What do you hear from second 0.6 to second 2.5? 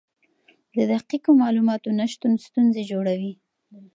د دقیقو معلوماتو نشتون